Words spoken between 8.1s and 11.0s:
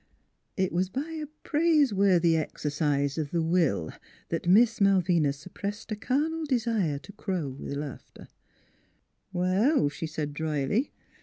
NEIGHBORS 183" Well," she said dryly.